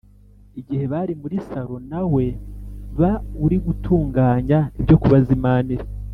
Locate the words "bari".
0.93-1.13